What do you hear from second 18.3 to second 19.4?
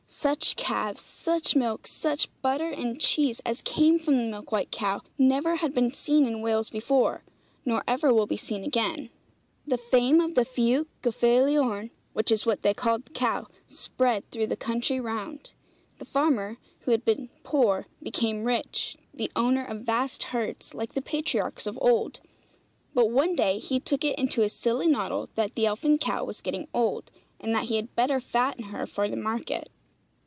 rich; the